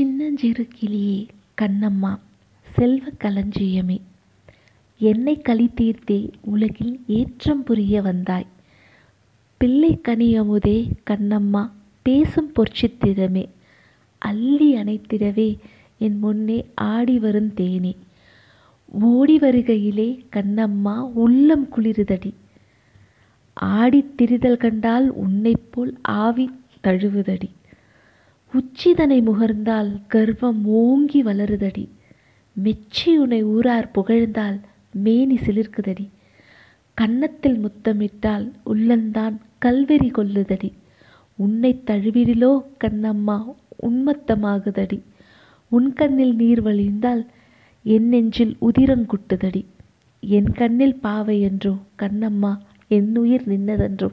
சின்னஞ்சிறு 0.00 0.68
கிளியே 0.78 1.28
கண்ணம்மா 1.62 2.18
செல்வ 2.62 3.08
களஞ்சியமே. 3.18 4.00
என்னை 4.98 5.38
களி 5.38 5.70
தீர்த்தே 5.80 6.32
உலகில் 6.40 7.00
ஏற்றம் 7.06 7.62
புரிய 7.62 8.02
வந்தாய். 8.02 8.46
பிள்ளை 9.56 10.00
கனியமுதே 10.08 10.90
கண்ணம்மா 11.10 11.70
பேசும் 12.02 12.52
பொற்சித்திரமே. 12.52 13.48
அள்ளி 14.18 14.76
அணைத்திடவே 14.76 15.58
என் 15.98 16.18
முன்னே 16.18 16.64
ஆடி 16.74 17.18
வரும் 17.18 17.54
தேனே. 17.54 17.96
ஓடி 19.00 19.38
வருகையிலே 19.38 20.24
கண்ணம்மா 20.32 20.98
உள்ளம் 21.12 21.68
குளிருதடி. 21.76 22.32
ஆடித் 23.60 24.14
திரிதல் 24.22 24.56
கண்டால் 24.56 25.08
உன்னைப் 25.08 25.66
போல் 25.70 25.98
ஆவி 26.02 26.50
தழுவுதடி. 26.84 27.50
உச்சிதனை 28.52 29.16
முகர்ந்தால் 29.20 29.90
கர்வம் 30.08 30.64
ஓங்கி 30.64 31.20
வளருதடி. 31.22 31.84
மெச்சி 32.56 33.18
உனை 33.18 33.42
ஊரார் 33.44 33.90
புகழ்ந்தால் 33.90 34.56
மேனி 35.04 35.36
சிலிர்க்குதடி. 35.36 36.06
கன்னத்தில் 36.94 37.58
முத்தமிட்டால் 37.58 38.46
உள்ளந்தான் 38.64 39.36
கல்வெறி 39.58 40.10
கொள்ளுதடி 40.10 40.70
உன்னை 41.36 41.82
தழுவிடிலோ 41.86 42.52
கண்ணம்மா 42.84 43.38
உன்மத்தமாகுதடி. 43.82 44.98
உன் 45.72 45.92
கண்ணில் 45.92 46.34
நீர் 46.34 46.62
வழிந்தால் 46.62 47.22
என் 47.84 48.08
நெஞ்சில் 48.08 48.56
உதிரங்குட்டுதடி 48.60 49.62
என் 50.20 50.50
கண்ணில் 50.52 50.96
பாவை 51.00 51.40
என்றோ 51.40 51.74
கண்ணம்மா 51.98 52.52
என் 52.88 53.16
உயிர் 53.16 53.46
நின்னதென்றோ. 53.48 54.10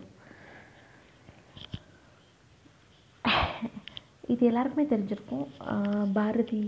இது 4.34 4.42
எல்லாருக்குமே 4.50 4.86
தெரிஞ்சிருக்கும். 4.94 5.46
பாரதி 6.18 6.62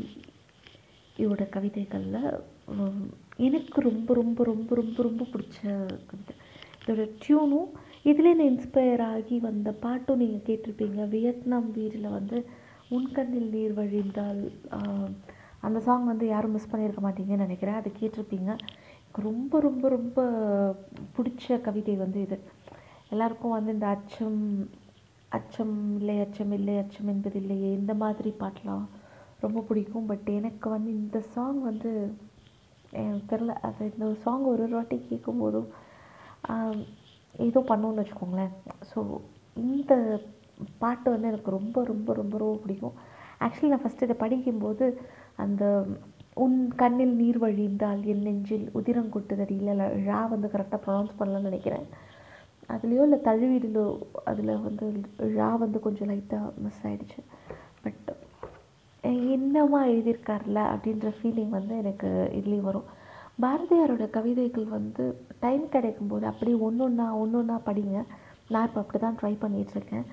இவோட 1.23 1.43
கவிதைகளில் 1.55 2.21
எனக்கு 3.47 3.79
ரொம்ப 3.89 4.13
ரொம்ப 4.19 4.43
ரொம்ப 4.51 4.75
ரொம்ப 4.81 4.97
ரொம்ப 5.07 5.23
பிடிச்ச 5.33 5.59
கவிதை. 6.09 6.33
இதோட 6.81 7.03
டியூனும் 7.21 7.69
இதில் 8.09 8.35
நான் 8.37 8.49
இன்ஸ்பயர் 8.51 9.03
ஆகி 9.13 9.37
வந்த 9.47 9.69
பாட்டும் 9.83 10.21
நீங்கள் 10.23 10.45
கேட்டிருப்பீங்க. 10.49 10.99
வியட்நாம் 11.15 11.69
வீரில் 11.77 12.15
வந்து 12.17 12.37
உன்கண்ணில் 12.97 13.49
நீர் 13.55 13.73
வழிந்தால் 13.79 14.43
அந்த 15.67 15.79
சாங் 15.87 16.05
வந்து 16.11 16.25
யாரும் 16.33 16.53
மிஸ் 16.55 16.71
பண்ணியிருக்க 16.71 17.01
மாட்டீங்கன்னு 17.05 17.45
நினைக்கிறேன். 17.45 17.79
அதை 17.79 17.89
கேட்டிருப்பீங்க. 17.99 18.51
எனக்கு 19.01 19.21
ரொம்ப 19.29 19.59
ரொம்ப 19.67 19.85
ரொம்ப 19.95 20.19
பிடிச்ச 21.15 21.57
கவிதை 21.67 21.95
வந்து 22.03 22.19
இது. 22.27 22.37
எல்லாருக்கும் 23.13 23.55
வந்து 23.57 23.73
இந்த 23.75 23.87
அச்சம் 23.95 24.39
அச்சம் 25.31 25.75
இல்லை 25.99 26.15
அச்சம் 26.23 26.53
இல்லை 26.57 26.75
அச்சம் 26.81 27.11
என்பது 27.13 27.37
இல்லையே 27.41 27.69
இந்த 27.79 27.93
மாதிரி 28.03 28.29
பாட்டெலாம் 28.41 28.85
ரொம்ப 29.43 29.59
பிடிக்கும். 29.67 30.07
பட் 30.11 30.29
எனக்கு 30.37 30.67
வந்து 30.75 30.91
இந்த 31.01 31.17
சாங் 31.33 31.59
வந்து 31.69 31.91
எனக்கு 32.99 33.27
தெரில 33.31 33.53
அது 33.67 33.83
இந்த 33.91 34.05
சாங் 34.23 34.45
ஒரு 34.51 34.63
ஒரு 34.65 34.75
வாட்டி 34.77 34.97
கேட்கும்போதும் 35.09 35.69
ஏதோ 37.39 37.59
பண்ணோன்னு 37.69 38.01
வச்சுக்கோங்களேன். 38.01 38.53
ஸோ 38.89 38.99
இந்த 39.57 39.93
பாட்டு 40.81 41.07
வந்து 41.13 41.29
எனக்கு 41.31 41.51
ரொம்ப 41.57 41.77
ரொம்ப 41.91 42.13
ரொம்ப 42.13 42.37
ரொம்ப 42.41 42.57
பிடிக்கும். 42.63 42.95
ஆக்சுவலி 43.45 43.71
நான் 43.71 43.83
ஃபஸ்ட்டு 43.83 44.07
இதை 44.07 44.15
படிக்கும்போது 44.23 44.85
அந்த 45.43 45.63
உன் 46.37 46.57
கண்ணில் 46.81 47.15
நீர் 47.21 47.39
வழிந்தால் 47.43 48.01
என் 48.11 48.25
நெஞ்சில் 48.27 48.65
உதிரம் 48.79 49.13
கொட்டுதடி 49.15 49.55
இல்லை 49.61 49.73
ழா 50.05 50.19
வந்து 50.33 50.47
கரெக்டாக 50.53 50.79
ப்ரொனவுன்ஸ் 50.83 51.17
பண்ணலன்னு 51.19 51.49
நினைக்கிறேன். 51.49 51.87
அதுலேயோ 52.73 53.03
இல்லை 53.07 53.19
தழுவிடிலோ 53.27 53.85
அதில் 54.31 54.53
வந்து 54.67 54.85
ழா 55.37 55.49
வந்து 55.63 55.79
கொஞ்சம் 55.85 56.09
லைட்டாக 56.11 56.53
மிஸ் 56.65 56.81
ஆகிடுச்சு 56.89 57.19
பட் 57.85 58.09
என்னமா 59.33 59.79
எழுதியிருக்கார்ல 59.91 60.61
அப்படின்ற 60.73 61.09
ஃபீலிங் 61.17 61.53
வந்து 61.57 61.73
எனக்கு 61.81 62.09
இதுலேயும் 62.39 62.69
வரும். 62.69 62.87
பாரதியாரோட 63.43 64.05
கவிதைகள் 64.15 64.65
வந்து 64.77 65.03
டைம் 65.43 65.65
கிடைக்கும்போது 65.75 66.25
அப்படியே 66.31 66.57
ஒன்று 66.67 66.83
ஒன்றா 66.87 67.05
ஒன்று 67.21 67.37
ஒன்றா 67.41 67.57
படிங்க. 67.67 67.99
நான் 68.53 68.67
இப்போ 68.67 68.79
அப்படி 68.83 68.99
தான் 69.03 69.17
ட்ரை 69.19 69.33
பண்ணிகிட்ருக்கேன் 69.43 70.05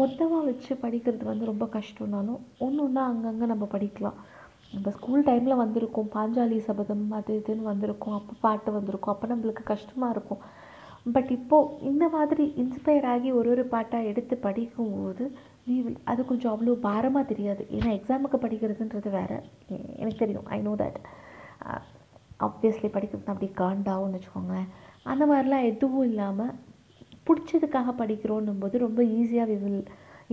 மொத்தமாக 0.00 0.46
வச்சு 0.48 0.72
படிக்கிறது 0.84 1.24
வந்து 1.30 1.44
ரொம்ப 1.50 1.64
கஷ்டம்னாலும் 1.76 2.40
ஒன்று 2.66 2.80
ஒன்றா 2.86 3.02
அங்கங்கே 3.10 3.46
நம்ம 3.52 3.64
படிக்கலாம். 3.74 4.18
நம்ம 4.74 4.90
ஸ்கூல் 4.96 5.26
டைமில் 5.28 5.62
வந்திருக்கோம். 5.62 6.08
பாஞ்சாலி 6.16 6.58
சபதம் 6.68 7.04
அது 7.18 7.32
இதுன்னு 7.40 7.70
வந்திருக்கும். 7.72 8.16
அப்போ 8.18 8.34
பாட்டு 8.46 8.70
வந்திருக்கும். 8.78 9.12
அப்போ 9.14 9.28
நம்மளுக்கு 9.32 9.64
கஷ்டமாக 9.72 10.14
இருக்கும். 10.16 10.42
பட் 11.06 11.30
இப்போது 11.36 11.74
இந்த 11.90 12.04
மாதிரி 12.16 12.44
இன்ஸ்பயர் 12.62 13.06
ஆகி 13.14 13.30
ஒரு 13.38 13.48
ஒரு 13.54 13.64
பாட்டாக 13.74 14.08
எடுத்து 14.10 14.34
படிக்கும்போது 14.46 15.24
we 15.68 15.76
will 15.84 15.98
அது 16.12 16.20
கொஞ்சம் 16.30 16.52
அவ்வளோ 16.52 16.72
பாரமாக 16.86 17.24
தெரியாது. 17.30 17.62
ஏன்னா 17.76 17.90
எக்ஸாமுக்கு 17.98 18.38
படிக்கிறதுன்றது 18.42 19.10
வேறு. 19.18 19.36
எனக்கு 20.00 20.18
தெரியும். 20.22 20.48
ஐ 20.56 20.58
நோ 20.66 20.72
தட் 20.82 20.98
ஆப்வியஸ்லி 22.46 22.88
படிக்கிறது 22.96 23.32
அப்படி 23.34 23.48
காண்டாகும்னு 23.62 24.16
வச்சுக்கோங்களேன். 24.18 24.68
அந்த 25.12 25.24
மாதிரிலாம் 25.30 25.68
எதுவும் 25.70 26.06
இல்லாமல் 26.10 26.52
பிடிச்சதுக்காக 27.28 27.92
படிக்கிறோன்னும் 28.00 28.62
போது 28.64 28.84
ரொம்ப 28.86 29.00
ஈஸியாக 29.18 29.48
we 29.52 29.56
will 29.64 29.84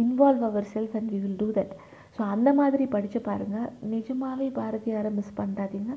involve 0.03 0.43
our 0.49 0.67
self 0.73 0.95
and 0.99 1.11
we 1.13 1.19
will 1.25 1.39
do 1.43 1.47
that 1.59 1.73
so 2.15 2.21
அந்த 2.33 2.49
மாதிரி 2.59 2.85
படித்து 2.95 3.19
பாருங்கள் 3.29 3.69
நிஜமாகவே 3.93 4.47
பாரதியாரை 4.59 5.11
மிஸ் 5.19 5.37
பண்ணாதீங்க. 5.41 5.93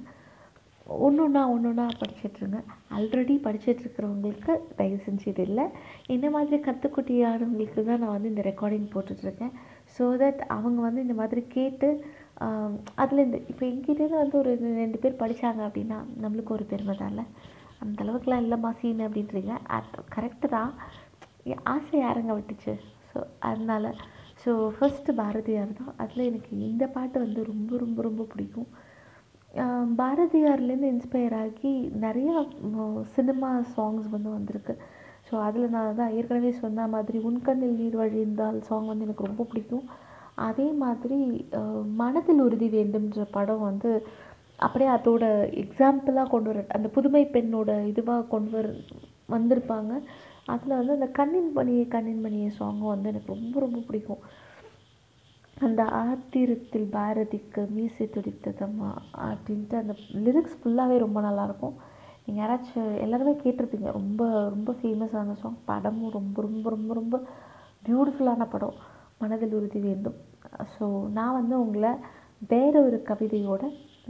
ஒன்று 0.86 1.20
ஒன்றா 1.24 1.42
ஒன்று 1.52 1.68
ஒன்றா 1.70 1.84
படிச்சிட்ருங்க 2.00 2.58
ஆல்ரெடி 2.96 3.34
படிச்சிட்ருக்கிறவங்களுக்கு 3.44 4.54
தயவு 4.78 4.98
செஞ்சு 5.04 5.26
இது 5.30 5.42
இல்லை. 5.48 5.64
இந்த 6.14 6.26
மாதிரி 6.34 6.56
கற்றுக்குட்டியானவங்களுக்கு 6.66 7.84
தான் 7.88 8.02
நான் 8.02 8.14
வந்து 8.16 8.32
இந்த 8.32 8.44
ரெக்கார்டிங் 8.50 8.88
போட்டுட்ருக்கேன் 8.94 9.54
ஸோ 9.94 10.06
தட் 10.22 10.42
அவங்க 10.56 10.80
வந்து 10.86 11.04
இந்த 11.06 11.16
மாதிரி 11.20 11.42
கேட்டு 11.56 11.88
அதில் 13.02 13.24
இந்த 13.26 13.38
இப்போ 13.50 13.64
எங்கிட்டேருந்து 13.72 14.22
வந்து 14.22 14.36
ஒரு 14.42 14.52
ரெண்டு 14.82 15.00
பேர் 15.02 15.20
படித்தாங்க 15.22 15.62
அப்படின்னா 15.68 15.98
நம்மளுக்கு 16.24 16.56
ஒரு 16.56 16.64
பெருமை 16.72 16.96
தான் 17.02 17.20
அந்த 17.84 17.98
அளவுக்குலாம் 18.04 18.42
இல்லைம்மா 18.44 18.70
சீன் 18.80 19.04
அப்படின்றீங்க. 19.06 19.54
கரெக்டு 20.14 20.48
தான். 20.56 20.70
ஆசை 21.72 21.96
யாருங்க 22.00 22.32
விட்டுச்சு? 22.36 22.74
ஸோ 23.10 23.18
அதனால் 23.48 23.88
ஸோ 24.42 24.50
ஃபஸ்ட்டு 24.76 25.16
பாரதியார் 25.20 25.78
தான். 25.80 25.94
அதில் 26.02 26.28
எனக்கு 26.30 26.52
இந்த 26.68 26.84
பாட்டு 26.94 27.18
வந்து 27.24 27.40
ரொம்ப 27.50 27.78
ரொம்ப 27.84 28.02
ரொம்ப 28.08 28.22
பிடிக்கும். 28.32 28.68
பாரதியார்லேருந்து 30.00 30.88
இன்ஸ்பயர் 30.94 31.36
ஆகி 31.42 31.72
நிறையா 32.04 32.34
சினிமா 33.16 33.50
சாங்ஸ் 33.74 34.08
வந்து 34.14 34.30
வந்திருக்கு. 34.36 34.74
ஸோ 35.28 35.34
அதில் 35.46 35.72
நான் 35.74 35.98
தான் 36.00 36.14
ஏற்கனவே 36.18 36.50
சொன்ன 36.62 36.86
மாதிரி 36.94 37.18
உன்கண்ணில் 37.28 37.78
நீர் 37.80 37.96
வழிந்தால் 38.02 38.58
சாங் 38.68 38.90
வந்து 38.90 39.06
எனக்கு 39.06 39.28
ரொம்ப 39.28 39.44
பிடிக்கும். 39.50 39.86
அதே 40.48 40.66
மாதிரி 40.82 41.18
மனதில் 42.02 42.44
உறுதி 42.46 42.68
வேண்டும்ன்ற 42.78 43.24
படம் 43.36 43.66
வந்து 43.70 43.90
அப்படியே 44.64 44.88
அதோட 44.96 45.24
எக்ஸாம்பிளாக 45.62 46.32
கொண்டு 46.32 46.48
வர 46.50 46.64
அந்த 46.76 46.88
புதுமை 46.96 47.22
பெண்ணோட 47.36 47.70
இதுவாக 47.92 48.28
கொண்டு 48.34 48.50
வர 48.56 48.66
வந்திருப்பாங்க. 49.34 49.92
அதில் 50.52 50.78
வந்து 50.78 50.96
அந்த 50.98 51.08
கண்ணின் 51.18 51.52
மணியே 51.58 51.84
கண்ணின் 51.94 52.24
மணியே 52.26 52.48
சாங்கும் 52.58 52.92
வந்து 52.94 53.10
எனக்கு 53.12 53.32
ரொம்ப 53.36 53.54
ரொம்ப 53.64 53.78
பிடிக்கும். 53.88 54.22
அந்த 55.56 55.82
ஆத்திரத்தில் 55.84 56.86
பாரதிக்கு 56.94 57.62
மீசை 57.74 58.06
துடித்ததம்மா 58.14 58.90
அப்படின்ட்டு 59.26 59.76
அந்த 59.80 59.94
லிரிக்ஸ் 60.24 60.56
ஃபுல்லாகவே 60.60 60.96
ரொம்ப 61.04 61.18
நல்லாயிருக்கும். 61.20 61.76
நீங்கள் 62.26 62.42
யாராச்சும் 62.42 62.90
எல்லாருமே 63.04 63.32
கேட்டிருப்பீங்க. 63.42 63.88
ரொம்ப 63.92 64.22
ரொம்ப 64.54 64.72
ஃபேமஸான 64.78 65.36
சாங் 65.42 65.58
படமும் 65.70 66.14
ரொம்ப 66.18 66.42
ரொம்ப 66.42 66.70
ரொம்ப 66.70 66.94
ரொம்ப 66.94 67.16
பியூட்டிஃபுல்லான 67.88 68.46
படம். 68.54 68.76
மனதில் 69.22 69.56
உறுதி 69.58 69.80
வேண்டும். 69.80 70.16
ஸோ 70.74 70.84
நான் 71.18 71.36
வந்து 71.40 71.54
உங்களை 71.64 71.92
வேற 72.52 72.74
ஒரு 72.86 73.02
கவிதையோட 73.10 73.64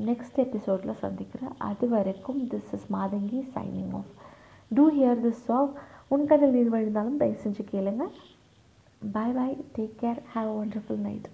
நெக்ஸ்ட் 0.08 0.38
எபிசோடில் 0.44 1.00
சந்திக்கிறேன். 1.02 1.52
அது 1.58 1.88
வரைக்கும் 1.88 2.40
this 2.52 2.72
is 2.76 2.88
Mathangi 2.96 3.40
signing 3.56 3.92
off 3.98 4.12
do 4.70 4.84
hear 4.90 5.20
this 5.26 5.44
song 5.48 5.72
உன் 6.08 6.26
கதில் 6.30 6.56
நீர் 6.56 6.74
வழிந்தாலும் 6.76 7.20
தயவு 7.20 7.38
செஞ்சு 7.44 7.64
கேளுங்க. 7.74 8.04
Bye 9.12 9.32
bye. 9.32 9.56
Take 9.76 10.00
care. 10.00 10.18
Have 10.32 10.48
a 10.48 10.52
wonderful 10.52 10.96
night. 10.96 11.28